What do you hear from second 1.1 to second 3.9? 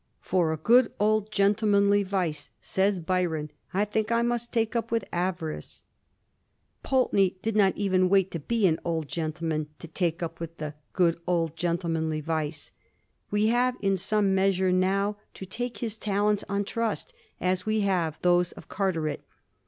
gentlemanly vice,' says Byron,' I